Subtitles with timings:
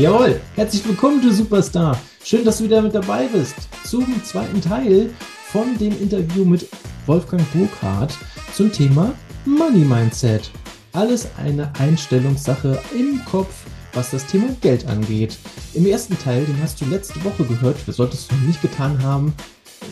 [0.00, 2.00] Jawohl, herzlich willkommen, du Superstar.
[2.24, 3.54] Schön, dass du wieder mit dabei bist
[3.84, 5.10] zum zweiten Teil
[5.52, 6.66] von dem Interview mit
[7.04, 8.16] Wolfgang Burkhardt
[8.54, 9.12] zum Thema
[9.44, 10.50] Money Mindset.
[10.94, 15.36] Alles eine Einstellungssache im Kopf, was das Thema Geld angeht.
[15.74, 19.34] Im ersten Teil, den hast du letzte Woche gehört, solltest du nicht getan haben,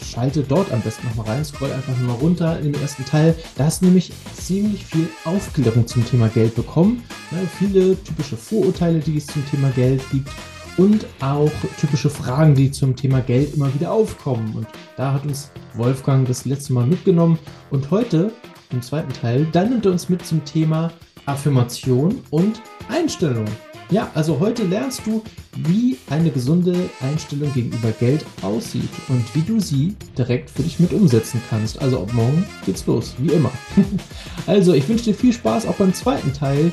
[0.04, 3.34] schalte dort am besten nochmal rein, scroll einfach mal runter in den ersten Teil.
[3.56, 7.02] Da hast du nämlich ziemlich viel Aufklärung zum Thema Geld bekommen.
[7.30, 10.30] Ne, viele typische Vorurteile, die es zum Thema Geld gibt
[10.78, 14.54] und auch typische Fragen, die zum Thema Geld immer wieder aufkommen.
[14.54, 14.66] Und
[14.96, 17.38] da hat uns Wolfgang das letzte Mal mitgenommen.
[17.70, 18.32] Und heute,
[18.70, 20.92] im zweiten Teil, dann nimmt er uns mit zum Thema
[21.26, 23.44] Affirmation und Einstellung.
[23.90, 25.22] Ja, also heute lernst du,
[25.56, 30.92] wie eine gesunde Einstellung gegenüber Geld aussieht und wie du sie direkt für dich mit
[30.92, 31.80] umsetzen kannst.
[31.80, 33.50] Also ab morgen geht's los, wie immer.
[34.46, 36.70] also ich wünsche dir viel Spaß auch beim zweiten Teil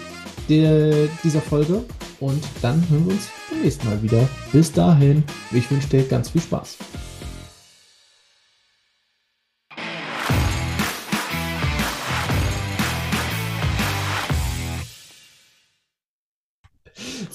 [0.50, 1.86] der, dieser Folge
[2.20, 4.28] und dann hören wir uns beim nächsten Mal wieder.
[4.52, 6.78] Bis dahin, ich wünsche dir ganz viel Spaß.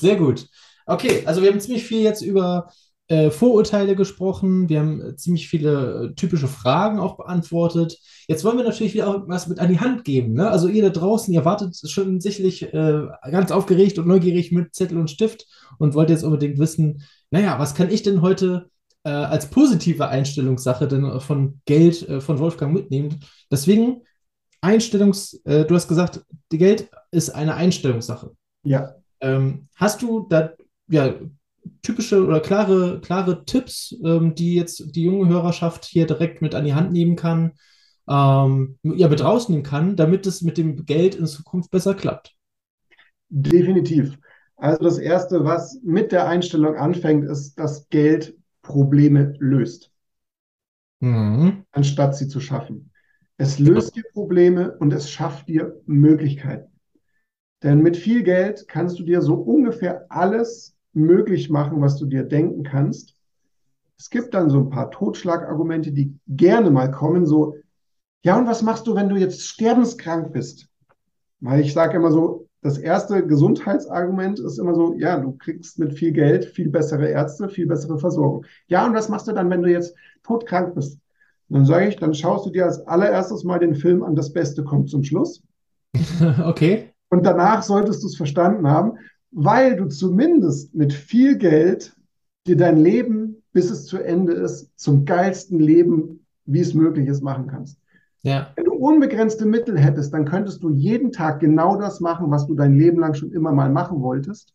[0.01, 0.47] Sehr gut.
[0.87, 2.71] Okay, also wir haben ziemlich viel jetzt über
[3.09, 4.69] äh, Vorurteile gesprochen.
[4.69, 7.99] Wir haben ziemlich viele äh, typische Fragen auch beantwortet.
[8.29, 10.35] Jetzt wollen wir natürlich wieder auch was mit an die Hand geben.
[10.35, 10.49] Ne?
[10.49, 14.99] Also ihr da draußen, ihr wartet schon sicherlich äh, ganz aufgeregt und neugierig mit Zettel
[14.99, 15.47] und Stift
[15.79, 18.71] und wollt jetzt unbedingt wissen, naja, was kann ich denn heute
[19.05, 23.21] äh, als positive Einstellungssache denn von Geld äh, von Wolfgang mitnehmen?
[23.51, 24.03] Deswegen
[24.61, 28.33] Einstellungs, äh, du hast gesagt, Geld ist eine Einstellungssache.
[28.63, 28.95] Ja.
[29.21, 30.53] Ähm, hast du da
[30.89, 31.15] ja,
[31.83, 36.65] typische oder klare, klare Tipps, ähm, die jetzt die junge Hörerschaft hier direkt mit an
[36.65, 37.53] die Hand nehmen kann,
[38.09, 42.35] ähm, ja, mit rausnehmen kann, damit es mit dem Geld in Zukunft besser klappt?
[43.29, 44.19] Definitiv.
[44.57, 49.91] Also das Erste, was mit der Einstellung anfängt, ist, dass Geld Probleme löst,
[51.01, 51.65] mhm.
[51.71, 52.91] anstatt sie zu schaffen.
[53.39, 56.70] Es löst dir Probleme und es schafft dir Möglichkeiten.
[57.63, 62.25] Denn mit viel Geld kannst du dir so ungefähr alles möglich machen, was du dir
[62.25, 63.15] denken kannst.
[63.99, 67.57] Es gibt dann so ein paar Totschlagargumente, die gerne mal kommen, so,
[68.23, 70.69] ja, und was machst du, wenn du jetzt sterbenskrank bist?
[71.41, 75.95] Weil ich sage immer so, das erste Gesundheitsargument ist immer so, ja, du kriegst mit
[75.95, 78.45] viel Geld viel bessere Ärzte, viel bessere Versorgung.
[78.69, 80.99] Ja, und was machst du dann, wenn du jetzt todkrank bist?
[81.49, 84.33] Und dann sage ich, dann schaust du dir als allererstes mal den Film an, das
[84.33, 85.43] Beste kommt zum Schluss.
[86.45, 86.91] Okay.
[87.11, 88.93] Und danach solltest du es verstanden haben,
[89.33, 91.95] weil du zumindest mit viel Geld
[92.47, 97.23] dir dein Leben, bis es zu Ende ist, zum geilsten Leben, wie es möglich ist,
[97.23, 97.79] machen kannst.
[98.23, 98.53] Ja.
[98.57, 102.55] Wenn du unbegrenzte Mittel hättest, dann könntest du jeden Tag genau das machen, was du
[102.55, 104.55] dein Leben lang schon immer mal machen wolltest.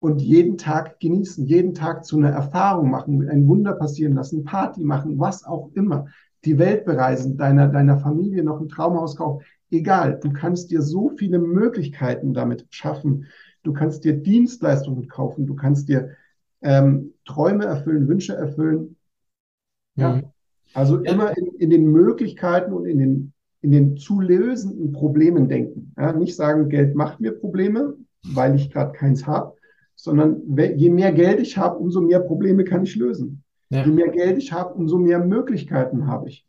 [0.00, 4.84] Und jeden Tag genießen, jeden Tag zu einer Erfahrung machen, ein Wunder passieren lassen, Party
[4.84, 6.06] machen, was auch immer.
[6.44, 9.44] Die Welt bereisen, deiner, deiner Familie noch ein Traumhaus kaufen.
[9.70, 13.26] Egal, du kannst dir so viele Möglichkeiten damit schaffen.
[13.62, 16.10] Du kannst dir Dienstleistungen kaufen, du kannst dir
[16.62, 18.96] ähm, Träume erfüllen, Wünsche erfüllen.
[19.96, 20.22] Ja, mhm.
[20.74, 21.12] also ja.
[21.12, 25.92] immer in, in, den Möglichkeiten und in den, in den zu lösenden Problemen denken.
[25.98, 29.54] Ja, nicht sagen, Geld macht mir Probleme, weil ich gerade keins habe,
[29.94, 33.42] sondern je mehr Geld ich habe, umso mehr Probleme kann ich lösen.
[33.70, 33.84] Ja.
[33.84, 36.47] Je mehr Geld ich habe, umso mehr Möglichkeiten habe ich.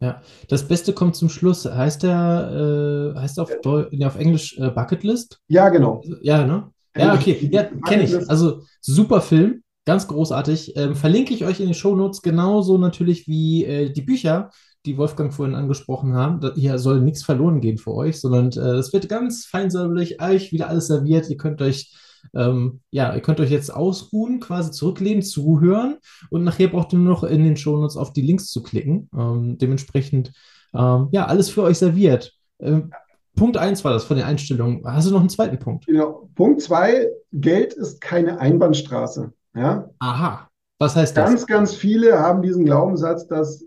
[0.00, 1.64] Ja, das Beste kommt zum Schluss.
[1.64, 5.40] Heißt der, äh, heißt auf, Deu nee, auf Englisch äh, Bucket List?
[5.48, 6.02] Ja, genau.
[6.22, 6.70] Ja, ne?
[6.96, 7.48] Ja, okay.
[7.52, 8.30] Ja, kenne ich.
[8.30, 10.76] Also super Film, ganz großartig.
[10.76, 14.50] Ähm, verlinke ich euch in den Shownotes genauso natürlich wie äh, die Bücher,
[14.86, 16.40] die Wolfgang vorhin angesprochen haben.
[16.40, 20.52] Da, hier soll nichts verloren gehen für euch, sondern äh, es wird ganz feinsäuberlich euch
[20.52, 21.28] wieder alles serviert.
[21.28, 21.92] Ihr könnt euch
[22.34, 25.96] ähm, ja, ihr könnt euch jetzt ausruhen, quasi zurücklehnen, zuhören
[26.30, 29.08] und nachher braucht ihr nur noch in den Shownotes auf die Links zu klicken.
[29.16, 30.32] Ähm, dementsprechend,
[30.74, 32.34] ähm, ja, alles für euch serviert.
[32.60, 32.90] Ähm,
[33.36, 34.82] Punkt 1 war das von den Einstellungen.
[34.84, 35.86] Hast du noch einen zweiten Punkt?
[35.86, 36.28] Genau.
[36.34, 39.32] Punkt 2, Geld ist keine Einbahnstraße.
[39.54, 39.88] Ja?
[40.00, 40.48] Aha.
[40.78, 41.24] Was heißt das?
[41.24, 43.64] Ganz, ganz viele haben diesen Glaubenssatz, dass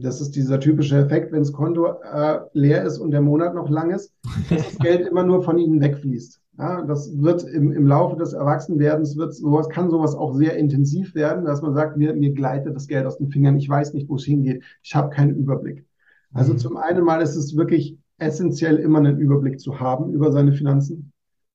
[0.00, 3.68] das ist dieser typische Effekt, wenn das Konto äh, leer ist und der Monat noch
[3.68, 4.14] lang ist,
[4.50, 6.40] dass das Geld immer nur von ihnen wegfließt.
[6.58, 11.14] Ja, das wird im, im Laufe des Erwachsenwerdens wird sowas, kann sowas auch sehr intensiv
[11.14, 14.08] werden, dass man sagt, mir, mir gleitet das Geld aus den Fingern, ich weiß nicht,
[14.08, 15.86] wo es hingeht, ich habe keinen Überblick.
[16.34, 16.58] Also mhm.
[16.58, 21.12] zum einen mal ist es wirklich essentiell, immer einen Überblick zu haben über seine Finanzen.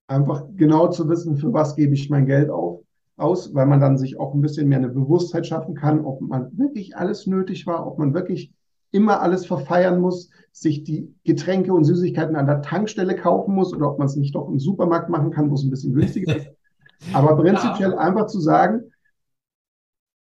[0.08, 2.82] Einfach genau zu wissen, für was gebe ich mein Geld auf,
[3.18, 6.58] aus, weil man dann sich auch ein bisschen mehr eine Bewusstheit schaffen kann, ob man
[6.58, 8.52] wirklich alles nötig war, ob man wirklich
[8.92, 13.92] immer alles verfeiern muss, sich die Getränke und Süßigkeiten an der Tankstelle kaufen muss oder
[13.92, 16.50] ob man es nicht doch im Supermarkt machen kann, wo es ein bisschen günstiger ist.
[17.14, 17.98] Aber prinzipiell ja.
[17.98, 18.92] einfach zu sagen,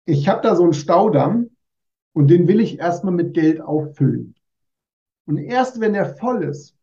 [0.07, 1.51] ich habe da so einen Staudamm
[2.13, 4.35] und den will ich erstmal mit Geld auffüllen.
[5.27, 6.77] Und erst wenn er voll ist,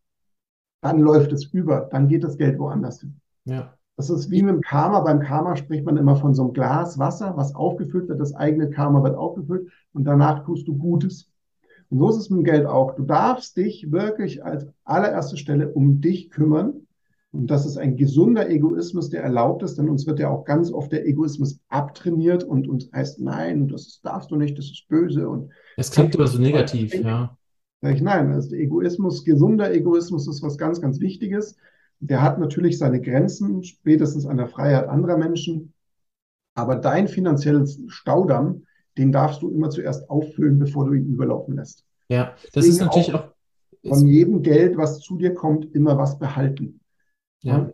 [0.82, 3.20] dann läuft es über, dann geht das Geld woanders hin.
[3.46, 3.74] Ja.
[3.98, 5.02] Das ist wie mit dem Karma.
[5.02, 8.20] Beim Karma spricht man immer von so einem Glas Wasser, was aufgefüllt wird.
[8.20, 11.31] Das eigene Karma wird aufgefüllt und danach tust du Gutes.
[11.92, 12.96] Und so ist es mit dem Geld auch.
[12.96, 16.88] Du darfst dich wirklich als allererste Stelle um dich kümmern.
[17.34, 20.72] Und das ist ein gesunder Egoismus, der erlaubt ist, denn uns wird ja auch ganz
[20.72, 25.28] oft der Egoismus abtrainiert und uns heißt, nein, das darfst du nicht, das ist böse.
[25.28, 27.38] Und es klingt immer so negativ, ja.
[27.82, 31.58] Sag ich, nein, also Egoismus, gesunder Egoismus ist was ganz, ganz Wichtiges.
[32.00, 35.74] Der hat natürlich seine Grenzen, spätestens an der Freiheit anderer Menschen.
[36.54, 38.64] Aber dein finanzielles Staudamm,
[38.98, 41.86] den darfst du immer zuerst auffüllen, bevor du ihn überlaufen lässt.
[42.10, 43.32] Ja, das Deswegen ist natürlich auch, auch
[43.88, 46.82] von jedem Geld, was zu dir kommt, immer was behalten.
[47.42, 47.72] Ja.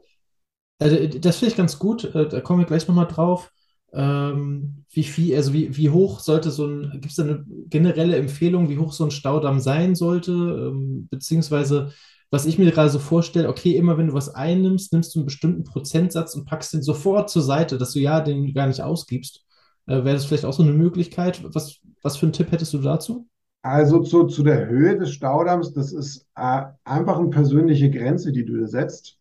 [0.80, 2.04] Also, das finde ich ganz gut.
[2.16, 3.52] Äh, da kommen wir gleich nochmal drauf.
[3.94, 8.18] Ähm, wie viel, also wie, wie hoch sollte so ein, gibt es da eine generelle
[8.18, 10.32] Empfehlung, wie hoch so ein Staudamm sein sollte?
[10.32, 11.92] Ähm, beziehungsweise
[12.30, 15.26] was ich mir gerade so vorstelle, okay, immer wenn du was einnimmst, nimmst du einen
[15.26, 19.46] bestimmten Prozentsatz und packst den sofort zur Seite, dass du ja den gar nicht ausgibst.
[19.88, 21.44] Äh, Wäre das vielleicht auch so eine Möglichkeit?
[21.54, 23.28] Was, was für einen Tipp hättest du dazu?
[23.64, 28.46] Also zu, zu der Höhe des Staudamms, das ist äh, einfach eine persönliche Grenze, die
[28.46, 29.18] du setzt,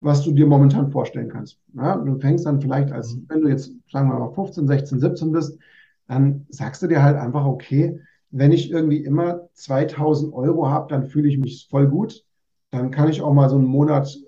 [0.00, 1.58] was du dir momentan vorstellen kannst.
[1.74, 3.26] Ja, du fängst dann vielleicht als, mhm.
[3.28, 5.58] wenn du jetzt, sagen wir mal, 15, 16, 17 bist,
[6.06, 7.98] dann sagst du dir halt einfach, okay,
[8.30, 12.24] wenn ich irgendwie immer 2000 Euro habe, dann fühle ich mich voll gut
[12.72, 14.18] dann kann ich auch mal so einen Monat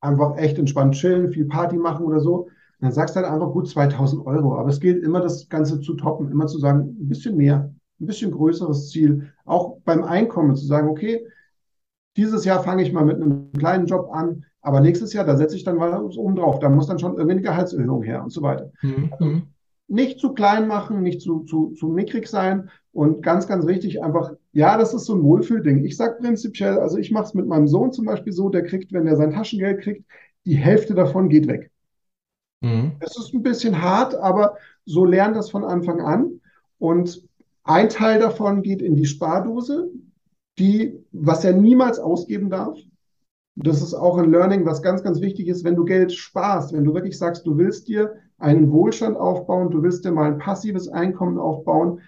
[0.00, 2.48] einfach echt entspannt chillen, viel Party machen oder so.
[2.80, 4.56] Dann sagst du halt einfach gut 2000 Euro.
[4.56, 8.06] Aber es gilt immer, das Ganze zu toppen, immer zu sagen, ein bisschen mehr, ein
[8.06, 9.32] bisschen größeres Ziel.
[9.44, 11.26] Auch beim Einkommen zu sagen, okay,
[12.16, 15.56] dieses Jahr fange ich mal mit einem kleinen Job an, aber nächstes Jahr, da setze
[15.56, 16.58] ich dann mal oben drauf.
[16.58, 18.70] Da muss dann schon irgendwie eine Gehaltserhöhung her und so weiter.
[18.82, 19.12] Mhm.
[19.18, 19.42] Also
[19.88, 24.32] nicht zu klein machen, nicht zu, zu, zu mickrig sein, und ganz, ganz wichtig, einfach,
[24.52, 25.84] ja, das ist so ein Wohlfühlding.
[25.84, 28.92] Ich sage prinzipiell, also ich mache es mit meinem Sohn zum Beispiel so, der kriegt,
[28.92, 30.04] wenn er sein Taschengeld kriegt,
[30.44, 31.70] die Hälfte davon geht weg.
[32.60, 32.92] Mhm.
[33.00, 36.40] Es ist ein bisschen hart, aber so lernt das von Anfang an.
[36.78, 37.22] Und
[37.64, 39.90] ein Teil davon geht in die Spardose,
[40.58, 42.78] die, was er niemals ausgeben darf.
[43.56, 46.84] Das ist auch ein Learning, was ganz, ganz wichtig ist, wenn du Geld sparst, wenn
[46.84, 50.88] du wirklich sagst, du willst dir einen Wohlstand aufbauen, du willst dir mal ein passives
[50.88, 52.00] Einkommen aufbauen,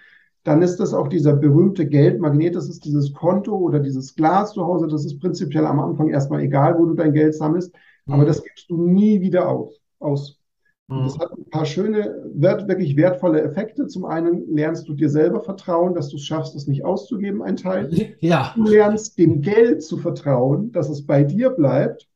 [0.43, 4.65] dann ist das auch dieser berühmte Geldmagnet, das ist dieses Konto oder dieses Glas zu
[4.65, 7.73] Hause, das ist prinzipiell am Anfang erstmal egal, wo du dein Geld sammelst,
[8.05, 8.13] mhm.
[8.13, 10.39] aber das gibst du nie wieder auf, aus.
[10.87, 11.03] Mhm.
[11.03, 13.87] Das hat ein paar schöne, wirklich wertvolle Effekte.
[13.87, 17.55] Zum einen lernst du dir selber vertrauen, dass du es schaffst, es nicht auszugeben, ein
[17.55, 18.15] Teil.
[18.19, 18.53] Ja.
[18.55, 22.07] Du lernst dem Geld zu vertrauen, dass es bei dir bleibt.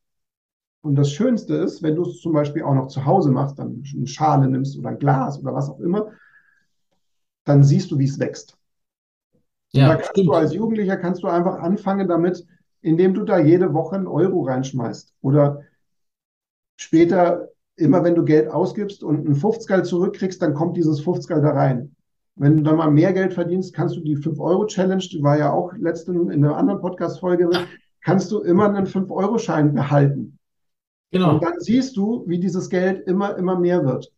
[0.82, 3.84] Und das Schönste ist, wenn du es zum Beispiel auch noch zu Hause machst, dann
[3.94, 6.12] eine Schale nimmst oder ein Glas oder was auch immer,
[7.44, 8.58] dann siehst du, wie es wächst.
[9.72, 10.28] Ja, da kannst stimmt.
[10.28, 12.46] du als Jugendlicher kannst du einfach anfangen damit,
[12.82, 15.14] indem du da jede Woche einen Euro reinschmeißt.
[15.22, 15.64] Oder
[16.78, 21.52] später, immer wenn du Geld ausgibst und einen 50 zurückkriegst, dann kommt dieses 50 da
[21.52, 21.96] rein.
[22.36, 25.74] Wenn du dann mal mehr Geld verdienst, kannst du die 5-Euro-Challenge, die war ja auch
[25.74, 27.50] letzten in einer anderen Podcast-Folge,
[28.02, 30.38] kannst du immer einen 5-Euro-Schein behalten.
[31.12, 31.36] Genau.
[31.36, 34.12] Und dann siehst du, wie dieses Geld immer, immer mehr wird.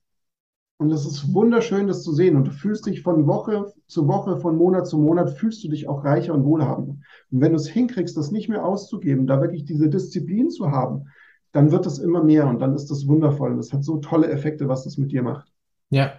[0.78, 2.38] Und es ist wunderschön, das zu sehen.
[2.38, 5.90] Und du fühlst dich von Woche zu Woche, von Monat zu Monat, fühlst du dich
[5.90, 6.96] auch reicher und wohlhabender.
[7.32, 11.10] Und wenn du es hinkriegst, das nicht mehr auszugeben, da wirklich diese Disziplin zu haben,
[11.52, 13.52] dann wird das immer mehr und dann ist das wundervoll.
[13.52, 15.52] Und das hat so tolle Effekte, was das mit dir macht.
[15.90, 16.14] Ja,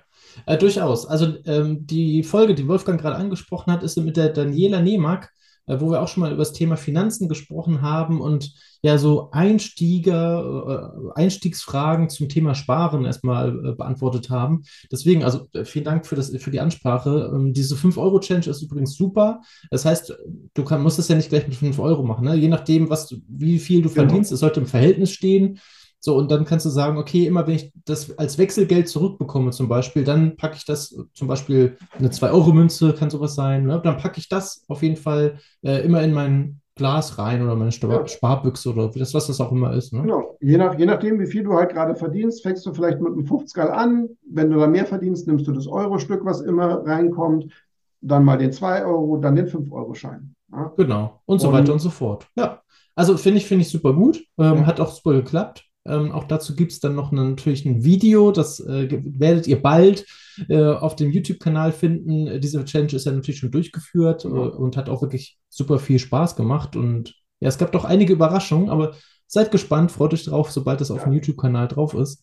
[0.46, 1.06] äh, durchaus.
[1.06, 5.39] Also ähm, die Folge, die Wolfgang gerade angesprochen hat, ist mit der Daniela Nehmark äh,
[5.78, 10.92] wo wir auch schon mal über das Thema Finanzen gesprochen haben und ja so Einstieger,
[11.14, 14.62] äh, Einstiegsfragen zum Thema Sparen erstmal äh, beantwortet haben.
[14.90, 17.30] Deswegen, also vielen Dank für, das, für die Ansprache.
[17.34, 19.42] Ähm, diese 5-Euro-Challenge ist übrigens super.
[19.70, 20.16] Das heißt,
[20.54, 22.24] du kann, musst es ja nicht gleich mit 5 Euro machen.
[22.24, 22.34] Ne?
[22.36, 24.06] Je nachdem, was wie viel du genau.
[24.06, 25.58] verdienst, es sollte im Verhältnis stehen.
[26.02, 29.68] So, und dann kannst du sagen, okay, immer wenn ich das als Wechselgeld zurückbekomme, zum
[29.68, 33.80] Beispiel, dann packe ich das, zum Beispiel eine 2-Euro-Münze kann sowas sein, ne?
[33.84, 37.72] dann packe ich das auf jeden Fall äh, immer in mein Glas rein oder meine
[37.72, 38.06] Spar ja.
[38.06, 39.92] Sparbüchse oder das, was das auch immer ist.
[39.92, 40.00] Ne?
[40.00, 40.38] Genau.
[40.40, 43.26] Je, nach, je nachdem, wie viel du halt gerade verdienst, fängst du vielleicht mit einem
[43.26, 44.08] 50 an.
[44.22, 47.52] Wenn du da mehr verdienst, nimmst du das Euro-Stück, was immer reinkommt,
[48.00, 50.34] dann mal den 2 Euro, dann den 5-Euro-Schein.
[50.50, 50.72] Ja?
[50.78, 51.20] Genau.
[51.26, 52.26] Und so und, weiter und so fort.
[52.34, 52.62] Ja.
[52.94, 54.24] Also finde ich, finde ich super gut.
[54.38, 54.66] Ähm, ja.
[54.66, 55.69] Hat auch super geklappt.
[55.86, 59.62] Ähm, auch dazu gibt es dann noch eine, natürlich ein Video, das äh, werdet ihr
[59.62, 60.04] bald
[60.48, 62.40] äh, auf dem YouTube-Kanal finden.
[62.40, 64.36] Diese Challenge ist ja natürlich schon durchgeführt mhm.
[64.36, 66.76] äh, und hat auch wirklich super viel Spaß gemacht.
[66.76, 68.94] Und ja, es gab doch einige Überraschungen, aber
[69.26, 70.96] seid gespannt, freut euch drauf, sobald das ja.
[70.96, 72.22] auf dem YouTube-Kanal drauf ist.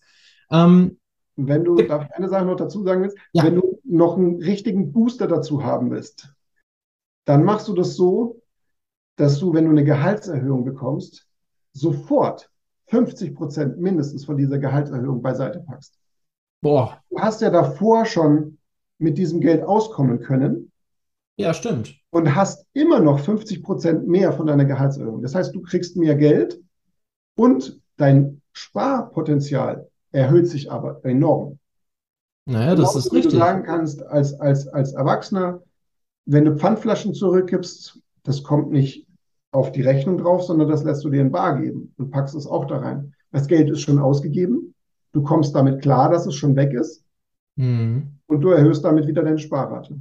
[0.51, 0.99] Ähm,
[1.35, 3.17] wenn du, darf ich eine Sache noch dazu sagen willst?
[3.31, 3.43] Ja.
[3.43, 6.33] Wenn du noch einen richtigen Booster dazu haben willst,
[7.25, 8.41] dann machst du das so,
[9.17, 11.27] dass du, wenn du eine Gehaltserhöhung bekommst,
[11.73, 12.49] sofort
[12.87, 15.97] 50 Prozent mindestens von dieser Gehaltserhöhung beiseite packst.
[16.61, 18.57] boah, Du hast ja davor schon
[18.97, 20.71] mit diesem Geld auskommen können
[21.37, 21.95] ja, stimmt.
[22.09, 25.21] und hast immer noch 50 Prozent mehr von deiner Gehaltserhöhung.
[25.21, 26.59] Das heißt, du kriegst mehr Geld
[27.35, 31.59] und dein Sparpotenzial erhöht sich aber enorm.
[32.45, 33.39] Naja, das Genauso ist wie du richtig.
[33.39, 35.61] sagen kannst, als, als, als Erwachsener,
[36.25, 39.06] wenn du Pfandflaschen zurückgibst, das kommt nicht
[39.57, 42.47] auf die Rechnung drauf, sondern das lässt du dir in Bar geben und packst es
[42.47, 43.13] auch da rein.
[43.31, 44.73] Das Geld ist schon ausgegeben,
[45.11, 47.03] du kommst damit klar, dass es schon weg ist
[47.57, 48.19] Hm.
[48.27, 49.97] und du erhöhst damit wieder deine Sparrate.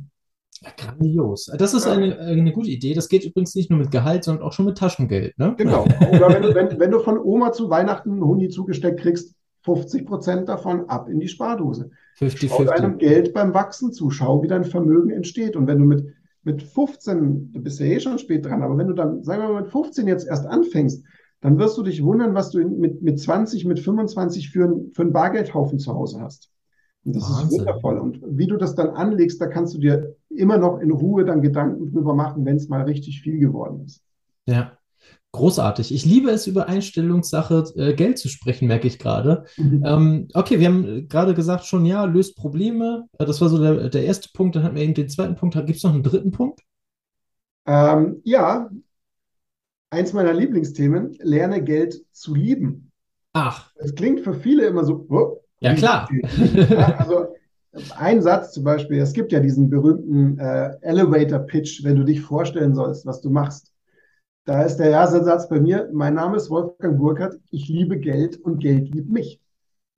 [0.62, 1.50] Ja, grandios.
[1.58, 2.94] Das ist eine, eine gute Idee.
[2.94, 5.54] Das geht übrigens nicht nur mit Gehalt, sondern auch schon mit Taschengeld, ne?
[5.56, 5.84] Genau.
[6.12, 9.34] Oder wenn du, wenn, wenn du von Oma zu Weihnachten einen Huni zugesteckt kriegst,
[9.64, 11.90] 50 Prozent davon ab in die Spardose.
[12.14, 12.64] Schau 50-50.
[12.64, 15.56] deinem Geld beim Wachsen zu, schau, wie dein Vermögen entsteht.
[15.56, 16.06] Und wenn du mit,
[16.46, 19.52] mit 15, du bist ja eh schon spät dran, aber wenn du dann, sagen wir
[19.52, 21.04] mal, mit 15 jetzt erst anfängst,
[21.40, 25.02] dann wirst du dich wundern, was du mit, mit 20, mit 25 für, ein, für
[25.02, 26.50] einen Bargeldhaufen zu Hause hast.
[27.04, 27.58] Und das ist Wahnsinn.
[27.58, 27.98] wundervoll.
[27.98, 31.42] Und wie du das dann anlegst, da kannst du dir immer noch in Ruhe dann
[31.42, 34.02] Gedanken drüber machen, wenn es mal richtig viel geworden ist.
[34.46, 34.75] Ja,
[35.32, 35.92] großartig.
[35.94, 39.44] Ich liebe es, über Einstellungssache äh, Geld zu sprechen, merke ich gerade.
[39.58, 43.06] Ähm, okay, wir haben äh, gerade gesagt schon, ja, löst Probleme.
[43.18, 44.56] Äh, Das war so der, der erste Punkt.
[44.56, 45.54] Dann hatten wir eben den zweiten Punkt.
[45.54, 46.60] Gibt es noch einen dritten Punkt?
[47.66, 48.70] Ähm, ja,
[49.90, 52.92] eins meiner Lieblingsthemen, lerne Geld zu lieben.
[53.32, 56.08] Ach, Es klingt für viele immer so, oh, ja klar.
[56.70, 57.26] Ja, also
[57.96, 62.22] ein Satz zum Beispiel, es gibt ja diesen berühmten äh, Elevator Pitch, wenn du dich
[62.22, 63.72] vorstellen sollst, was du machst.
[64.46, 68.40] Da ist der erste Satz bei mir, mein Name ist Wolfgang Burkhardt, ich liebe Geld
[68.40, 69.40] und Geld liebt mich.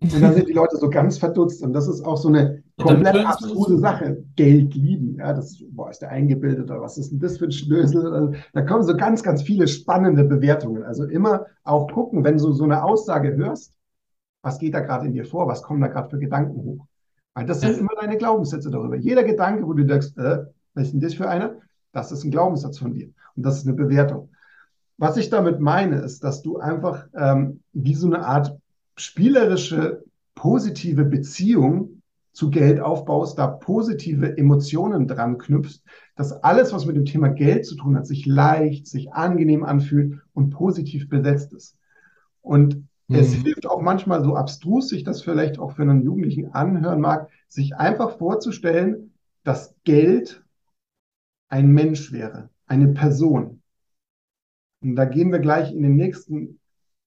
[0.01, 1.63] Und dann sind die Leute so ganz verdutzt.
[1.63, 3.79] Und das ist auch so eine komplett abstruse.
[3.79, 4.25] Sache.
[4.37, 5.17] Geld lieben.
[5.19, 8.11] Ja, das ist, boah, ist der eingebildet oder was ist denn das für ein Schnösel?
[8.11, 10.83] Also, da kommen so ganz, ganz viele spannende Bewertungen.
[10.83, 13.75] Also immer auch gucken, wenn du so eine Aussage hörst,
[14.41, 15.47] was geht da gerade in dir vor?
[15.47, 16.87] Was kommen da gerade für Gedanken hoch?
[17.35, 18.97] Weil das sind immer deine Glaubenssätze darüber.
[18.97, 20.39] Jeder Gedanke, wo du denkst, äh,
[20.73, 21.57] was ist denn das für einer?
[21.93, 23.11] Das ist ein Glaubenssatz von dir.
[23.37, 24.31] Und das ist eine Bewertung.
[24.99, 28.59] Was ich damit meine, ist, dass du einfach ähm, wie so eine Art
[28.97, 32.03] spielerische, positive Beziehung
[32.33, 35.83] zu Geld aufbaust, da positive Emotionen dran knüpfst,
[36.17, 40.21] dass alles, was mit dem Thema Geld zu tun hat, sich leicht, sich angenehm anfühlt
[40.35, 41.77] und positiv besetzt ist.
[42.43, 43.43] Und es Mhm.
[43.43, 47.77] hilft auch manchmal so abstrus, sich das vielleicht auch für einen Jugendlichen anhören mag, sich
[47.77, 49.13] einfach vorzustellen,
[49.45, 50.45] dass Geld
[51.51, 53.61] ein Mensch wäre, eine Person.
[54.81, 56.61] Und da gehen wir gleich in den nächsten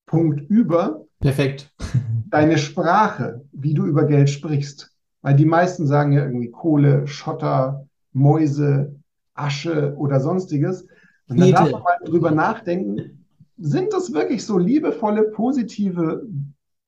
[0.06, 1.72] Punkt über, Perfekt.
[2.30, 4.92] deine Sprache, wie du über Geld sprichst.
[5.22, 8.96] Weil die meisten sagen ja irgendwie Kohle, Schotter, Mäuse,
[9.34, 10.88] Asche oder sonstiges.
[11.28, 13.26] Und dann darf man mal drüber nachdenken,
[13.58, 16.28] sind das wirklich so liebevolle, positive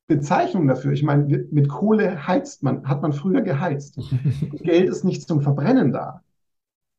[0.07, 0.91] Bezeichnungen dafür?
[0.91, 3.99] Ich meine, mit mit Kohle heizt man, hat man früher geheizt.
[4.51, 6.21] Geld ist nicht zum Verbrennen da.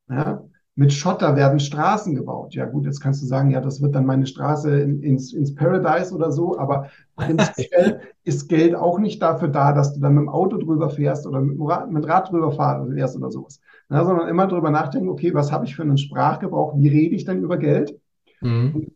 [0.08, 0.44] Ja?
[0.76, 2.54] Mit Schotter werden Straßen gebaut.
[2.54, 5.54] Ja gut, jetzt kannst du sagen, ja, das wird dann meine Straße in, ins, ins
[5.54, 10.22] Paradise oder so, aber prinzipiell ist Geld auch nicht dafür da, dass du dann mit
[10.22, 13.60] dem Auto drüber fährst oder mit dem Rad, mit Rad drüber fährst oder sowas.
[13.88, 16.76] Ja, sondern immer drüber nachdenken, okay, was habe ich für einen Sprachgebrauch?
[16.76, 17.96] Wie rede ich denn über Geld?
[18.40, 18.88] Mhm.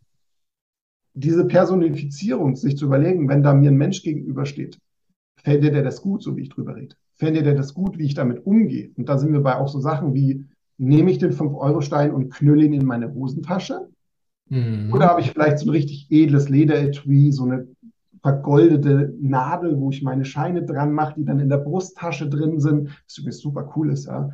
[1.14, 4.80] Diese Personifizierung, sich zu überlegen, wenn da mir ein Mensch gegenübersteht,
[5.36, 6.96] fällt dir das gut, so wie ich drüber rede?
[7.14, 8.90] Fällt dir das gut, wie ich damit umgehe?
[8.96, 10.44] Und da sind wir bei auch so Sachen wie,
[10.78, 13.88] nehme ich den 5-Euro-Stein und knülle ihn in meine Hosentasche?
[14.48, 14.92] Mhm.
[14.92, 17.68] Oder habe ich vielleicht so ein richtig edles Lederetui, so eine
[18.22, 22.88] vergoldete Nadel, wo ich meine Scheine dran mache, die dann in der Brusttasche drin sind,
[23.06, 24.30] was übrigens super cool ist, ja.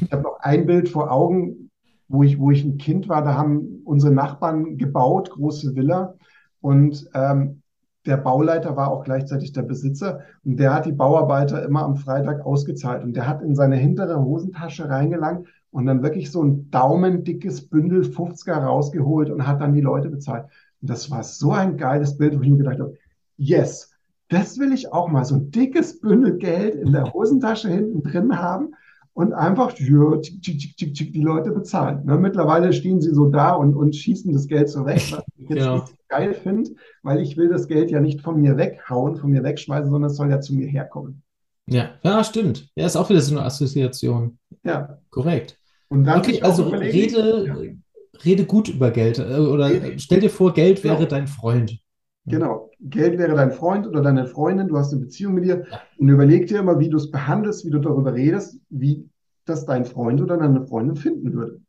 [0.00, 1.70] Ich habe noch ein Bild vor Augen,
[2.08, 6.14] wo ich, wo ich ein Kind war, da haben unsere Nachbarn gebaut, große Villa,
[6.60, 7.62] und ähm,
[8.06, 12.46] der Bauleiter war auch gleichzeitig der Besitzer und der hat die Bauarbeiter immer am Freitag
[12.46, 17.68] ausgezahlt und der hat in seine hintere Hosentasche reingelangt und dann wirklich so ein daumendickes
[17.68, 20.46] Bündel 50er rausgeholt und hat dann die Leute bezahlt.
[20.80, 22.96] Und das war so ein geiles Bild, wo ich mir gedacht habe,
[23.36, 23.92] yes,
[24.28, 28.38] das will ich auch mal, so ein dickes Bündel Geld in der Hosentasche hinten drin
[28.38, 28.74] haben
[29.16, 32.04] und einfach ja, tschick, tschick, tschick, tschick, die Leute bezahlen.
[32.04, 35.48] Ne, mittlerweile stehen sie so da und, und schießen das Geld so weg, was ich
[35.48, 36.70] jetzt nicht geil finde,
[37.02, 40.16] weil ich will das Geld ja nicht von mir weghauen, von mir wegschmeißen, sondern es
[40.16, 41.22] soll ja zu mir herkommen.
[41.68, 42.68] Ja, ja, stimmt.
[42.76, 44.38] Ja, ist auch wieder so eine Assoziation.
[44.64, 45.58] Ja, Korrekt.
[45.88, 47.76] und dann Okay, also rede,
[48.24, 49.18] rede gut über Geld.
[49.18, 51.08] äh, Oder Rede- stell dir vor, Geld wäre Genau.
[51.08, 51.78] dein Freund.
[52.26, 52.70] Genau.
[52.80, 55.64] Geld wäre dein Freund oder deine Freundin, du hast eine Beziehung mit ihr
[55.98, 59.08] und überleg dir immer, wie du es behandelst, wie du darüber redest, wie
[59.44, 61.60] das dein Freund oder deine Freundin finden würde.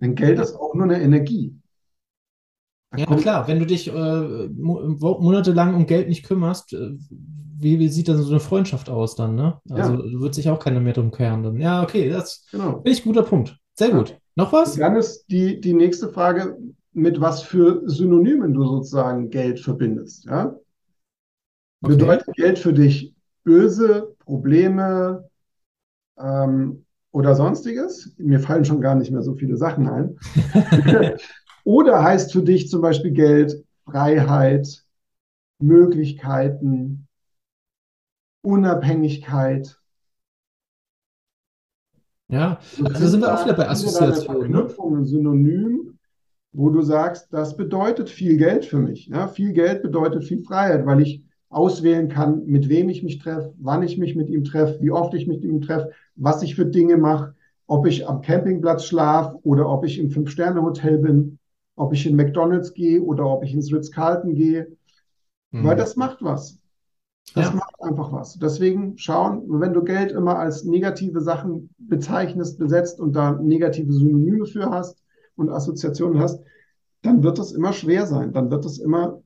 [0.00, 1.54] Denn Geld ist auch nur eine Energie.
[2.96, 6.92] Ja, klar, wenn du dich äh, mo monatelang um Geld nicht kümmerst, äh,
[7.58, 9.60] wie, wie sieht dann so eine Freundschaft aus dann, ne?
[9.70, 10.20] Also Ja.
[10.20, 11.60] wird sich auch keiner mehr drum kehren dann.
[11.60, 12.72] Ja, okay, das Genau.
[12.78, 13.56] finde ich ein guter Punkt.
[13.74, 13.98] Sehr Ja.
[13.98, 14.16] gut.
[14.34, 14.76] Noch was?
[14.76, 16.58] Dann ist die, die nächste Frage,
[16.92, 20.24] mit was für Synonymen du sozusagen Geld verbindest.
[20.26, 20.54] Ja?
[21.84, 21.94] Okay.
[21.94, 25.28] Bedeutet Geld für dich böse, Probleme
[26.18, 28.14] ähm, oder sonstiges?
[28.18, 30.18] Mir fallen schon gar nicht mehr so viele Sachen ein.
[31.66, 34.84] Oder heißt für dich zum Beispiel Geld Freiheit,
[35.58, 37.08] Möglichkeiten,
[38.42, 39.76] Unabhängigkeit?
[42.28, 44.58] Ja, also sind wir auch wieder bei Assoziationen, ne?
[44.58, 45.98] Verknüpfung, ein Synonym,
[46.52, 49.08] wo du sagst, das bedeutet viel Geld für mich.
[49.08, 53.54] Ja, viel Geld bedeutet viel Freiheit, weil ich auswählen kann, mit wem ich mich treffe,
[53.58, 56.54] wann ich mich mit ihm treffe, wie oft ich mich mit ihm treffe, was ich
[56.54, 57.34] für Dinge mache,
[57.66, 61.40] ob ich am Campingplatz schlafe oder ob ich im Fünf-Sterne-Hotel bin,
[61.76, 64.76] ob ich in McDonald's gehe oder ob ich ins Ritz-Carlton gehe.
[65.58, 65.76] Weil Hm.
[65.76, 66.58] das macht was.
[67.34, 67.54] Das Ja.
[67.54, 68.38] macht einfach was.
[68.38, 74.46] Deswegen schauen, wenn du Geld immer als negative Sachen bezeichnest, besetzt und da negative Synonyme
[74.46, 75.02] für hast
[75.36, 76.42] und Assoziationen hast,
[77.02, 78.32] dann wird es immer schwer sein.
[78.32, 79.22] Dann wird es immer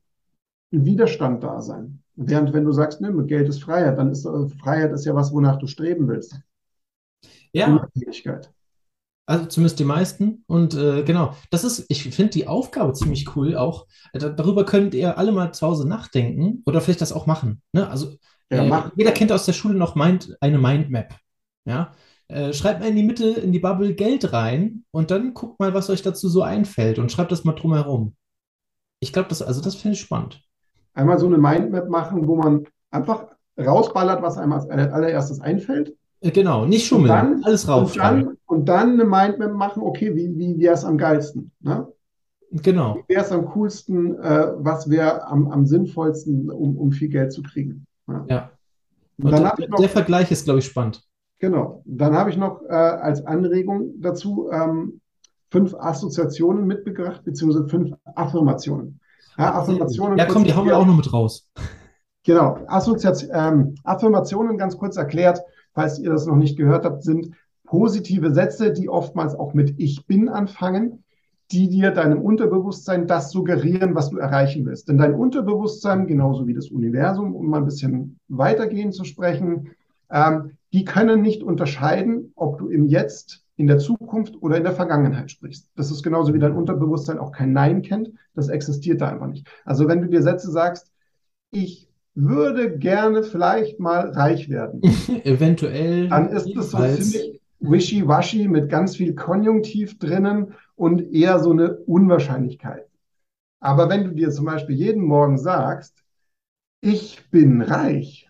[0.73, 2.03] ein Widerstand da sein.
[2.15, 5.33] Während wenn du sagst, ne, Geld ist Freiheit, dann ist äh, Freiheit ist ja was,
[5.33, 6.35] wonach du streben willst.
[7.53, 8.51] Ja, Unabhängigkeit.
[9.31, 10.43] Also zumindest die meisten.
[10.47, 13.87] Und äh, genau, das ist, ich finde die Aufgabe ziemlich cool auch.
[14.13, 17.61] Da- darüber könnt ihr alle mal zu Hause nachdenken oder vielleicht das auch machen.
[17.73, 17.89] Ne?
[17.89, 18.15] Also
[18.51, 21.15] Ja, äh, jeder kennt aus der Schule noch Mind, eine Mindmap.
[21.65, 21.91] Ja?
[22.27, 25.73] Äh, schreibt mal in die Mitte, in die Bubble Geld rein und dann guckt mal,
[25.73, 28.15] was euch dazu so einfällt und schreibt das mal drum herum.
[28.99, 30.41] Ich glaube, das, also das finde ich spannend.
[30.93, 33.27] Einmal so eine Mindmap machen, wo man einfach
[33.59, 35.95] rausballert, was einem als allererstes einfällt.
[36.21, 38.25] Äh, genau, nicht Und schummeln, dann, alles und raufschreiben.
[38.25, 41.51] dann, und dann eine Mindmap machen, okay, wie, wie wäre es am geilsten?
[41.61, 41.87] Ne?
[42.51, 43.05] Genau.
[43.07, 47.31] Wie wäre es am coolsten, äh, was wäre am, am sinnvollsten, um, um viel Geld
[47.33, 47.87] zu kriegen?
[48.07, 48.29] Ja.
[48.29, 48.51] Ja.
[49.17, 51.03] Und Und dann der, ich der noch, Vergleich ist, glaube ich, spannend.
[51.39, 55.01] genau, dann habe ich noch äh, als Anregung dazu ähm,
[55.51, 58.99] fünf Assoziationen mitgebracht, beziehungsweise fünf Affirmationen.
[59.37, 61.49] Ja, Affirmationen Ja, komm, die hauen wir auch noch mit raus.
[62.23, 65.41] Genau, Assoziation, ähm, Affirmationen ganz kurz erklärt,
[65.73, 67.31] falls ihr das noch nicht gehört habt, sind
[67.65, 71.03] positive Sätze, die oftmals auch mit Ich bin anfangen,
[71.51, 74.87] die dir deinem Unterbewusstsein das suggerieren, was du erreichen willst.
[74.87, 79.71] Denn dein Unterbewusstsein, genauso wie das Universum, um mal ein bisschen weitergehend zu sprechen,
[80.09, 84.71] ähm, die können nicht unterscheiden, ob du im Jetzt, in der Zukunft oder in der
[84.73, 85.69] Vergangenheit sprichst.
[85.75, 88.11] Das ist genauso wie dein Unterbewusstsein auch kein Nein kennt.
[88.33, 89.47] Das existiert da einfach nicht.
[89.65, 90.91] Also wenn du dir Sätze sagst,
[91.51, 94.81] ich würde gerne vielleicht mal reich werden,
[95.23, 96.09] Eventuell.
[96.09, 101.75] dann ist es so ziemlich wishy-washy mit ganz viel Konjunktiv drinnen und eher so eine
[101.77, 102.85] Unwahrscheinlichkeit.
[103.59, 106.03] Aber wenn du dir zum Beispiel jeden Morgen sagst,
[106.81, 108.29] ich bin reich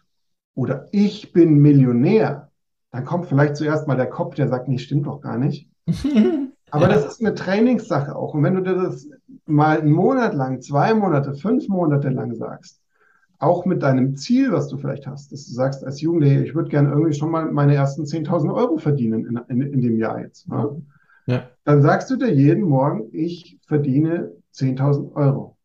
[0.56, 2.52] oder ich bin Millionär,
[2.92, 5.70] dann kommt vielleicht zuerst mal der Kopf, der sagt, nee, stimmt doch gar nicht.
[6.72, 6.96] Aber Ja.
[6.96, 8.34] das ist eine Trainingssache auch.
[8.34, 9.08] Und wenn du dir das
[9.46, 12.82] mal einen Monat lang, zwei Monate, fünf Monate lang sagst,
[13.42, 16.70] auch mit deinem Ziel, was du vielleicht hast, dass du sagst als Jugendlicher, ich würde
[16.70, 20.48] gerne irgendwie schon mal meine ersten 10.000 Euro verdienen in, in, in dem Jahr jetzt.
[20.48, 20.82] Ne?
[21.26, 21.50] Ja.
[21.64, 25.58] Dann sagst du dir jeden Morgen, ich verdiene 10.000 Euro.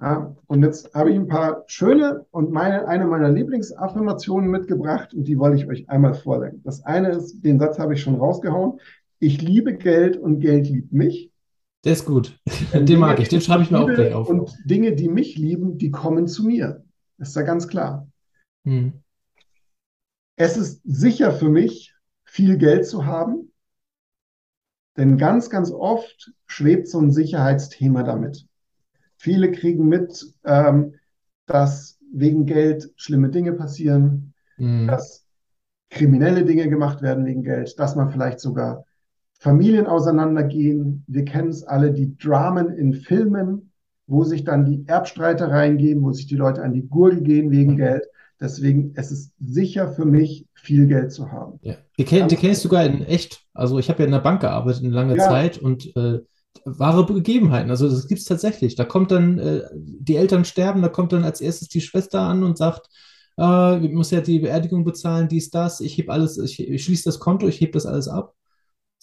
[0.00, 5.28] Ja, und jetzt habe ich ein paar schöne und meine, eine meiner Lieblingsaffirmationen mitgebracht und
[5.28, 6.62] die wollte ich euch einmal vorlegen.
[6.64, 8.80] Das eine ist, den Satz habe ich schon rausgehauen.
[9.20, 11.30] Ich liebe Geld und Geld liebt mich.
[11.84, 12.38] Der ist gut.
[12.72, 13.28] Denn Den mag ich.
[13.28, 14.28] Den schreibe ich mir auch gleich auf.
[14.28, 16.84] Und Dinge, die mich lieben, die kommen zu mir.
[17.18, 18.08] Ist ja ganz klar.
[18.64, 19.02] Hm.
[20.36, 21.94] Es ist sicher für mich,
[22.24, 23.52] viel Geld zu haben,
[24.96, 28.46] denn ganz, ganz oft schwebt so ein Sicherheitsthema damit.
[29.16, 30.94] Viele kriegen mit, ähm,
[31.46, 34.86] dass wegen Geld schlimme Dinge passieren, Hm.
[34.86, 35.26] dass
[35.90, 38.84] kriminelle Dinge gemacht werden wegen Geld, dass man vielleicht sogar
[39.44, 41.04] Familien auseinandergehen.
[41.06, 43.72] Wir kennen es alle, die Dramen in Filmen,
[44.06, 47.76] wo sich dann die Erbstreitereien geben, wo sich die Leute an die Gurgel gehen wegen
[47.76, 48.04] Geld.
[48.40, 51.58] Deswegen, es ist sicher für mich, viel Geld zu haben.
[51.60, 51.74] Ja.
[51.98, 53.42] Die, kenn, die kennst du sogar in echt.
[53.52, 55.28] Also ich habe ja in der Bank gearbeitet eine lange Ja.
[55.28, 56.20] Zeit und äh,
[56.64, 57.68] wahre Begebenheiten.
[57.68, 58.76] Also das gibt es tatsächlich.
[58.76, 62.44] Da kommt dann, äh, die Eltern sterben, da kommt dann als erstes die Schwester an
[62.44, 62.88] und sagt,
[63.38, 67.04] äh, ich muss ja die Beerdigung bezahlen, dies, das, ich heb alles, ich, ich schließe
[67.04, 68.34] das Konto, ich heb das alles ab.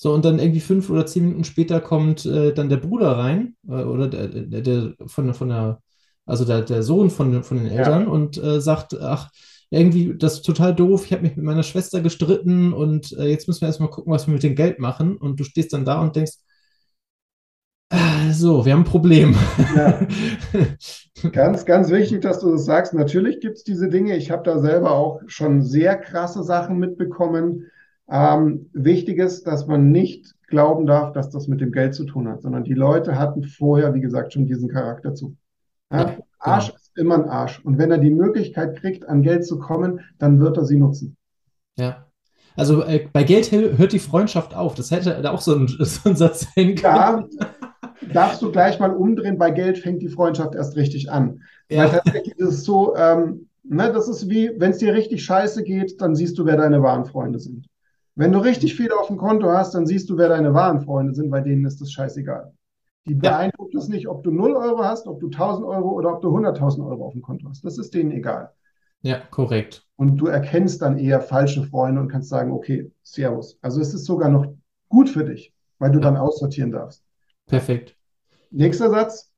[0.01, 3.55] So, und dann irgendwie fünf oder zehn Minuten später kommt äh, dann der Bruder rein,
[3.67, 5.79] äh, oder der, der, der von, von der
[6.25, 9.29] also der, der Sohn von, von den Eltern, und äh, sagt, ach,
[9.69, 13.47] irgendwie, das ist total doof, ich habe mich mit meiner Schwester gestritten und äh, jetzt
[13.47, 15.17] müssen wir erstmal gucken, was wir mit dem Geld machen.
[15.17, 16.33] Und du stehst dann da und denkst,
[17.91, 19.35] ah, so, wir haben ein Problem.
[19.75, 19.99] Ja.
[21.31, 22.95] Ganz, ganz wichtig, dass du das sagst.
[22.95, 24.17] Natürlich gibt es diese Dinge.
[24.17, 27.69] Ich habe da selber auch schon sehr krasse Sachen mitbekommen.
[28.11, 32.27] Ähm, wichtig ist, dass man nicht glauben darf, dass das mit dem Geld zu tun
[32.27, 35.37] hat, sondern die Leute hatten vorher, wie gesagt, schon diesen Charakter zu.
[35.91, 36.17] Ja?
[36.37, 37.63] Arsch ist immer ein Arsch.
[37.63, 41.15] Und wenn er die Möglichkeit kriegt, an Geld zu kommen, dann wird er sie nutzen.
[41.77, 42.05] Ja.
[42.57, 44.75] Also äh, bei Geld hört die Freundschaft auf.
[44.75, 46.81] Das hätte auch so ein, so ein Satz sein können.
[46.81, 47.27] Ja,
[48.13, 49.37] darfst du gleich mal umdrehen.
[49.37, 51.43] Bei Geld fängt die Freundschaft erst richtig an.
[51.69, 51.83] Ja.
[51.83, 55.63] Weil tatsächlich ist es so, ähm, ne, das ist wie, wenn es dir richtig scheiße
[55.63, 57.67] geht, dann siehst du, wer deine wahren Freunde sind.
[58.15, 61.13] Wenn du richtig viel auf dem Konto hast, dann siehst du, wer deine wahren Freunde
[61.13, 62.53] sind, bei denen ist das scheißegal.
[63.07, 66.21] Die beeindruckt es nicht, ob du 0 Euro hast, ob du 1000 Euro oder ob
[66.21, 67.65] du 100.000 Euro auf dem Konto hast.
[67.65, 68.51] Das ist denen egal.
[69.01, 69.87] Ja, korrekt.
[69.95, 73.57] Und du erkennst dann eher falsche Freunde und kannst sagen, okay, Servus.
[73.61, 74.53] Also es ist sogar noch
[74.89, 76.03] gut für dich, weil du ja.
[76.03, 77.03] dann aussortieren darfst.
[77.47, 77.95] Perfekt.
[78.51, 79.31] Nächster Satz.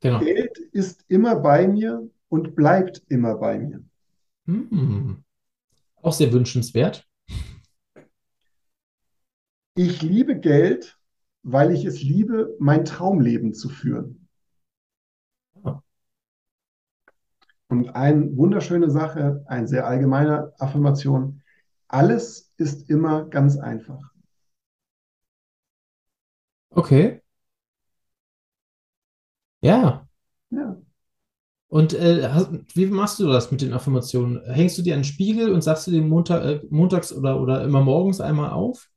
[0.00, 0.18] Genau.
[0.18, 3.82] Geld ist immer bei mir und bleibt immer bei mir.
[4.46, 5.24] Hm.
[6.02, 7.06] Auch sehr wünschenswert.
[9.76, 10.98] Ich liebe Geld,
[11.42, 14.26] weil ich es liebe, mein Traumleben zu führen.
[17.68, 21.42] Und eine wunderschöne Sache, eine sehr allgemeine Affirmation,
[21.88, 24.00] alles ist immer ganz einfach.
[26.74, 27.20] Okay.
[29.60, 30.06] Ja.
[30.50, 30.76] Ja.
[31.68, 32.30] Und äh,
[32.74, 34.42] wie machst du das mit den Affirmationen?
[34.52, 37.64] Hängst du dir an den Spiegel und sagst du den Montag, äh, montags oder, oder
[37.64, 38.88] immer morgens einmal auf?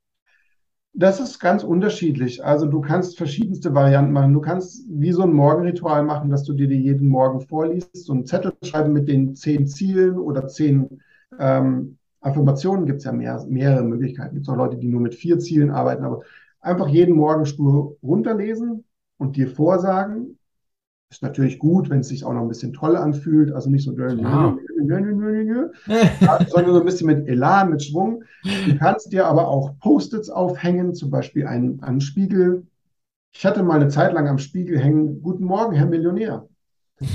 [0.93, 2.43] Das ist ganz unterschiedlich.
[2.43, 4.33] Also du kannst verschiedenste Varianten machen.
[4.33, 8.25] Du kannst wie so ein Morgenritual machen, dass du dir jeden Morgen vorliest, so einen
[8.25, 11.01] Zettel schreiben mit den zehn Zielen oder zehn
[11.39, 12.85] ähm, Affirmationen.
[12.85, 14.33] Gibt es ja mehr, mehrere Möglichkeiten.
[14.33, 16.21] Gibt es auch Leute, die nur mit vier Zielen arbeiten, aber
[16.59, 18.83] einfach jeden Morgen stur runterlesen
[19.17, 20.38] und dir vorsagen,
[21.11, 23.93] ist natürlich gut, wenn es sich auch noch ein bisschen toll anfühlt, also nicht so,
[23.97, 24.55] ja.
[26.49, 28.23] sondern so ein bisschen mit Elan, mit Schwung.
[28.43, 32.67] Du kannst dir aber auch Post-its aufhängen, zum Beispiel einen, einen Spiegel.
[33.33, 36.47] Ich hatte mal eine Zeit lang am Spiegel hängen, Guten Morgen, Herr Millionär.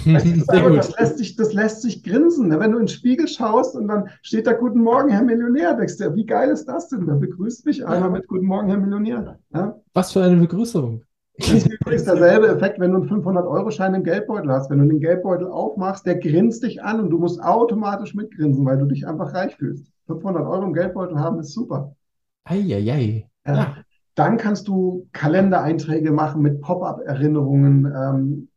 [0.07, 2.49] Das, das, lässt sich, das lässt sich grinsen.
[2.49, 2.59] Ne?
[2.59, 5.99] Wenn du in den Spiegel schaust und dann steht da Guten Morgen, Herr Millionär, denkst
[5.99, 7.07] du, wie geil ist das denn?
[7.07, 9.39] Da begrüßt mich einer mit Guten Morgen, Herr Millionär.
[9.53, 9.79] Ja?
[9.93, 11.03] Was für eine Begrüßung.
[11.37, 14.71] Das ist übrigens derselbe Effekt, wenn du einen 500-Euro-Schein im Geldbeutel hast.
[14.71, 18.79] Wenn du den Geldbeutel aufmachst, der grinst dich an und du musst automatisch mitgrinsen, weil
[18.79, 19.93] du dich einfach reich fühlst.
[20.07, 21.97] 500 Euro im Geldbeutel haben ist super.
[22.45, 23.29] Eieiei.
[23.47, 23.55] Ja.
[23.55, 23.77] ja.
[24.15, 27.93] Dann kannst du Kalendereinträge machen mit Pop-up-Erinnerungen.
[27.93, 28.49] Ähm,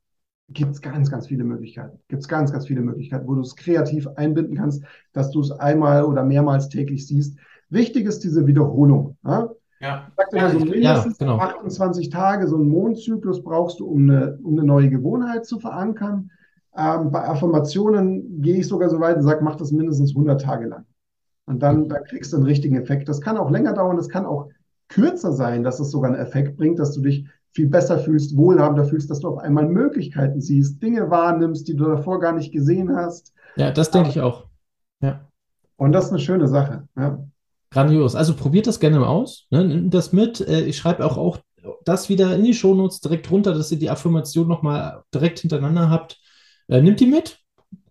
[0.50, 2.00] Gibt es ganz, ganz viele Möglichkeiten.
[2.08, 5.52] Gibt es ganz, ganz viele Möglichkeiten, wo du es kreativ einbinden kannst, dass du es
[5.52, 7.38] einmal oder mehrmals täglich siehst.
[7.70, 9.18] Wichtig ist diese Wiederholung.
[9.26, 9.50] Ja?
[9.80, 10.08] Ja.
[10.10, 11.38] Ich sagte ja, so mindestens ja, genau.
[11.38, 16.32] 28 Tage, so einen Mondzyklus brauchst du, um eine, um eine neue Gewohnheit zu verankern.
[16.76, 20.68] Ähm, bei Affirmationen gehe ich sogar so weit und sage, mach das mindestens 100 Tage
[20.68, 20.86] lang.
[21.46, 23.08] Und dann, dann kriegst du einen richtigen Effekt.
[23.08, 24.50] Das kann auch länger dauern, das kann auch
[24.90, 28.86] kürzer sein, dass es sogar einen Effekt bringt, dass du dich viel besser fühlst, wohlhabender
[28.86, 32.96] fühlst, dass du auf einmal Möglichkeiten siehst, Dinge wahrnimmst, die du davor gar nicht gesehen
[32.96, 33.34] hast.
[33.56, 34.46] Ja, das denke ich auch.
[35.02, 35.22] Ja.
[35.78, 36.88] Und das ist eine schöne Sache.
[36.96, 37.24] Ja.
[37.70, 38.16] Grandios.
[38.16, 39.48] Also probiert das gerne mal aus.
[39.50, 39.66] Ne?
[39.66, 40.40] Nimmt das mit.
[40.42, 41.40] Äh, ich schreibe auch, auch
[41.84, 46.20] das wieder in die Shownotes direkt runter, dass ihr die Affirmation nochmal direkt hintereinander habt.
[46.68, 47.40] Äh, nimmt die mit,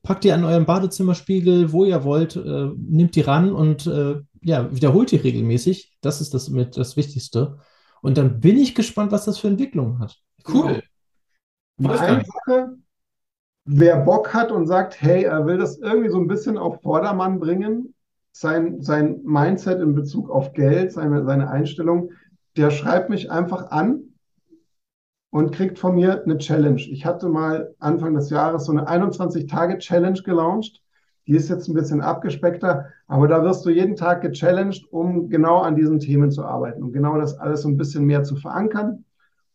[0.02, 4.74] packt die an eurem Badezimmerspiegel, wo ihr wollt, äh, nimmt die ran und äh, ja,
[4.74, 5.96] wiederholt die regelmäßig.
[6.00, 7.58] Das ist das mit das Wichtigste.
[8.02, 10.16] Und dann bin ich gespannt, was das für Entwicklungen hat.
[10.46, 10.82] Cool.
[11.82, 12.76] Eine Sache,
[13.64, 17.40] wer Bock hat und sagt, hey, er will das irgendwie so ein bisschen auf Vordermann
[17.40, 17.94] bringen,
[18.38, 22.10] sein, sein Mindset in Bezug auf Geld, seine, seine Einstellung,
[22.56, 24.14] der schreibt mich einfach an
[25.30, 26.80] und kriegt von mir eine Challenge.
[26.80, 30.82] Ich hatte mal Anfang des Jahres so eine 21-Tage-Challenge gelauncht.
[31.26, 35.60] Die ist jetzt ein bisschen abgespeckter, aber da wirst du jeden Tag gechallenged, um genau
[35.60, 39.04] an diesen Themen zu arbeiten und genau das alles so ein bisschen mehr zu verankern.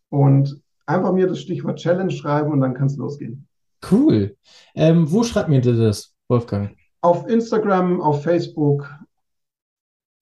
[0.10, 3.48] Und einfach mir das Stichwort Challenge schreiben und dann kann es losgehen.
[3.89, 4.36] Cool.
[4.74, 6.76] Ähm, wo schreibt mir das, Wolfgang?
[7.02, 8.94] Auf Instagram, auf Facebook.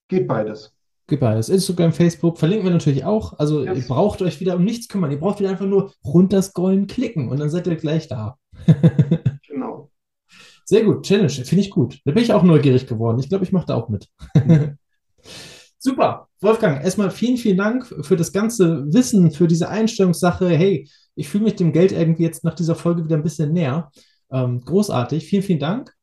[0.08, 0.74] Geht beides.
[1.08, 1.50] Geht beides.
[1.50, 3.38] Instagram, Facebook verlinken wir natürlich auch.
[3.38, 3.78] Also yes.
[3.78, 5.12] ihr braucht euch wieder um nichts kümmern.
[5.12, 8.38] Ihr braucht wieder einfach nur runterscrollen, klicken und dann seid ihr gleich da.
[9.48, 9.92] genau.
[10.65, 11.06] Sehr gut.
[11.06, 12.00] Challenge, finde ich gut.
[12.06, 13.20] Da bin ich auch neugierig geworden.
[13.20, 14.08] Ich glaube, ich mache da auch mit.
[15.80, 16.28] Super.
[16.42, 20.48] Wolfgang, erstmal vielen, vielen Dank für das ganze Wissen, für diese Einstellungssache.
[20.50, 23.92] Hey, ich fühle mich dem Geld irgendwie jetzt nach dieser Folge wieder ein bisschen näher.
[24.32, 25.26] Ähm, großartig.
[25.26, 25.94] Vielen, vielen Dank.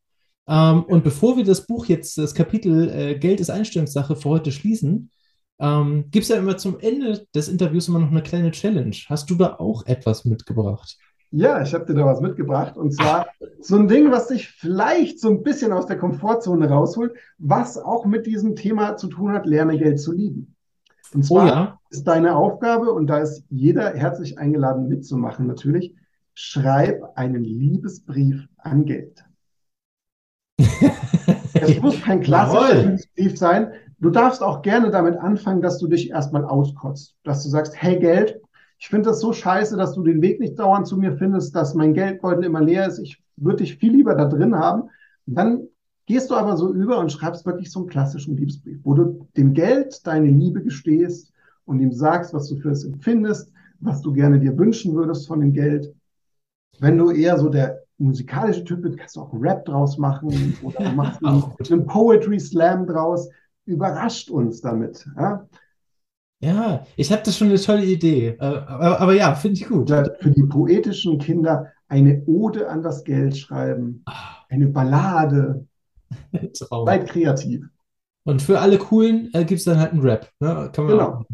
[0.48, 4.52] Ähm, und bevor wir das Buch jetzt, das Kapitel äh, Geld ist Einstellungssache für heute
[4.52, 5.10] schließen,
[5.58, 8.96] ähm, gibt es ja immer zum Ende des Interviews immer noch eine kleine Challenge.
[9.08, 10.98] Hast du da auch etwas mitgebracht?
[11.30, 12.76] Ja, ich habe dir da was mitgebracht.
[12.76, 13.26] Und zwar
[13.60, 18.06] so ein Ding, was dich vielleicht so ein bisschen aus der Komfortzone rausholt, was auch
[18.06, 20.54] mit diesem Thema zu tun hat, lerne Geld zu lieben.
[21.12, 21.80] Und zwar oh ja.
[21.90, 25.94] ist deine Aufgabe, und da ist jeder herzlich eingeladen mitzumachen natürlich,
[26.34, 29.24] schreib einen Liebesbrief an Geld.
[30.58, 33.72] Es muss kein klassischer Liebesbrief sein.
[33.98, 37.14] Du darfst auch gerne damit anfangen, dass du dich erstmal auskotzt.
[37.24, 38.40] Dass du sagst, hey Geld,
[38.78, 41.74] ich finde das so scheiße, dass du den Weg nicht dauernd zu mir findest, dass
[41.74, 42.98] mein Geldbeutel immer leer ist.
[42.98, 44.90] Ich würde dich viel lieber da drin haben.
[45.26, 45.68] Und dann
[46.06, 49.54] gehst du aber so über und schreibst wirklich so einen klassischen Liebesbrief, wo du dem
[49.54, 51.32] Geld deine Liebe gestehst
[51.64, 55.40] und ihm sagst, was du für es empfindest, was du gerne dir wünschen würdest von
[55.40, 55.92] dem Geld.
[56.78, 60.56] Wenn du eher so der musikalische Typ bist, kannst du auch einen Rap draus machen
[60.62, 63.28] oder machst einen, einen Poetry Slam draus.
[63.64, 65.06] Überrascht uns damit.
[65.16, 65.46] Ja?
[66.40, 68.36] Ja, ich habe das schon eine tolle Idee.
[68.38, 69.88] Äh, aber, aber ja, finde ich gut.
[69.88, 74.44] Für die poetischen Kinder eine Ode an das Geld schreiben, ah.
[74.48, 75.66] eine Ballade.
[76.52, 77.64] Seid kreativ.
[78.24, 80.30] Und für alle Coolen äh, gibt es dann halt einen Rap.
[80.40, 80.70] Ne?
[80.74, 81.08] Genau.
[81.08, 81.24] Auch.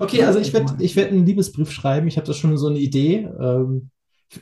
[0.00, 2.08] Okay, also ich werde ich werd einen Liebesbrief schreiben.
[2.08, 3.28] Ich habe da schon so eine Idee.
[3.38, 3.90] Ähm,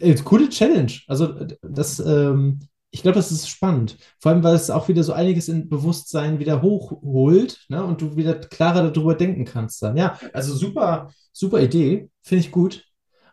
[0.00, 0.92] äh, coole Challenge.
[1.06, 3.98] Also das, ähm, ich glaube, das ist spannend.
[4.18, 7.84] Vor allem, weil es auch wieder so einiges in Bewusstsein wieder hochholt ne?
[7.84, 9.96] und du wieder klarer darüber denken kannst dann.
[9.96, 12.08] Ja, also super, super Idee.
[12.22, 12.84] Finde ich gut.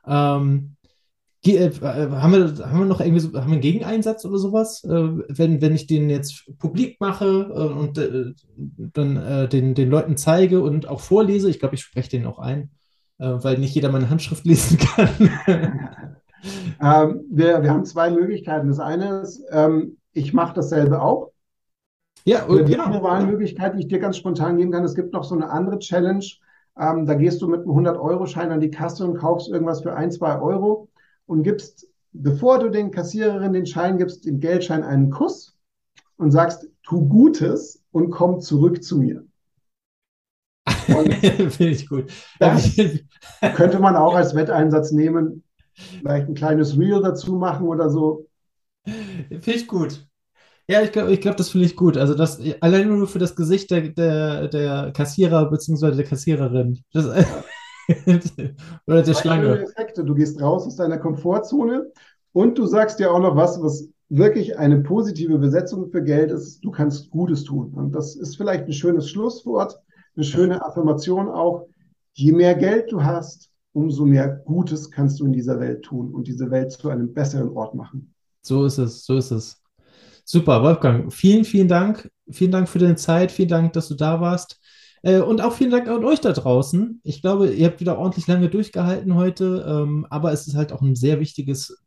[0.06, 0.76] Ähm,
[1.46, 4.84] äh, haben, wir, haben wir noch irgendwie so, haben wir einen Gegeneinsatz oder sowas?
[4.86, 9.90] Äh, wenn, wenn ich den jetzt publik mache äh, und äh, dann äh, den, den
[9.90, 12.72] Leuten zeige und auch vorlese, ich glaube, ich spreche den auch ein,
[13.18, 14.78] äh, weil nicht jeder meine Handschrift lesen
[15.46, 16.18] kann.
[16.82, 18.68] Ähm, wir, wir haben zwei Möglichkeiten.
[18.68, 21.32] Das eine ist, ähm, ich mache dasselbe auch.
[22.26, 25.24] Ja, und die andere Wahlmöglichkeit, die ich dir ganz spontan geben kann, es gibt noch
[25.24, 26.26] so eine andere Challenge.
[26.78, 30.12] Ähm, da gehst du mit einem 100-Euro-Schein an die Kasse und kaufst irgendwas für ein,
[30.12, 30.90] zwei Euro
[31.26, 35.58] und gibst, bevor du den Kassiererin den Schein gibst, den Geldschein einen Kuss
[36.18, 39.26] und sagst, tu Gutes und komm zurück zu mir.
[40.68, 42.12] Finde ich gut.
[42.40, 42.72] Das
[43.56, 45.43] könnte man auch als Wetteinsatz nehmen
[45.74, 48.28] vielleicht ein kleines Reel dazu machen oder so.
[48.86, 50.06] Finde ich gut.
[50.68, 51.98] Ja, ich glaube, ich glaub, das finde ich gut.
[51.98, 55.92] Also das allein nur für das Gesicht der, der, der Kassierer bzw.
[55.92, 56.84] der Kassiererin.
[56.94, 57.06] Das,
[58.88, 59.62] oder der Schlange.
[59.62, 60.06] Effekte.
[60.06, 61.92] Du gehst raus aus deiner Komfortzone
[62.32, 66.64] und du sagst dir auch noch was, was wirklich eine positive Besetzung für Geld ist.
[66.64, 67.74] Du kannst Gutes tun.
[67.74, 69.80] Und das ist vielleicht ein schönes Schlusswort,
[70.16, 71.68] eine schöne Affirmation auch.
[72.14, 76.28] Je mehr Geld du hast, umso mehr Gutes kannst du in dieser Welt tun und
[76.28, 78.14] diese Welt zu einem besseren Ort machen.
[78.42, 79.62] So ist es, so ist es.
[80.26, 81.12] Super, Wolfgang.
[81.12, 82.10] Vielen, vielen Dank.
[82.30, 83.32] Vielen Dank für deine Zeit.
[83.32, 84.60] Vielen Dank, dass du da warst.
[85.02, 87.02] Äh, und auch vielen Dank an euch da draußen.
[87.04, 90.82] Ich glaube, ihr habt wieder ordentlich lange durchgehalten heute, ähm, aber es ist halt auch
[90.82, 91.84] ein sehr wichtiges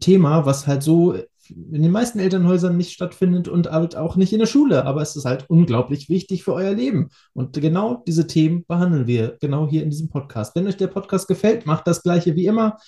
[0.00, 1.16] Thema, was halt so
[1.50, 4.84] in den meisten Elternhäusern nicht stattfindet und halt auch nicht in der Schule.
[4.84, 7.10] Aber es ist halt unglaublich wichtig für euer Leben.
[7.32, 10.54] Und genau diese Themen behandeln wir genau hier in diesem Podcast.
[10.56, 12.78] Wenn euch der Podcast gefällt, macht das gleiche wie immer.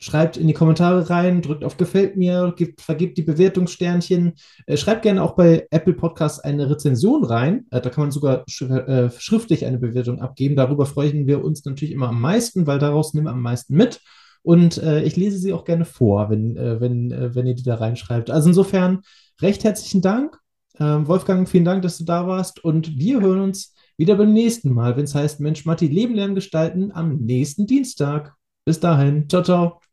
[0.00, 4.34] Schreibt in die Kommentare rein, drückt auf Gefällt mir, gibt, vergibt die Bewertungssternchen.
[4.66, 7.66] Äh, schreibt gerne auch bei Apple Podcasts eine Rezension rein.
[7.72, 10.54] Äh, da kann man sogar sch äh, schriftlich eine Bewertung abgeben.
[10.54, 14.00] Darüber freuen wir uns natürlich immer am meisten, weil daraus nehmen wir am meisten mit.
[14.42, 17.62] Und äh, ich lese sie auch gerne vor, wenn, äh, wenn, äh, wenn ihr die
[17.62, 18.30] da reinschreibt.
[18.30, 19.00] Also insofern
[19.40, 20.38] recht herzlichen Dank.
[20.80, 22.64] Ähm, Wolfgang, vielen Dank, dass du da warst.
[22.64, 26.34] Und wir hören uns wieder beim nächsten Mal, wenn es heißt Mensch, Matti, Leben lernen
[26.34, 28.34] gestalten am nächsten Dienstag.
[28.64, 29.28] Bis dahin.
[29.28, 29.87] Ciao, ciao.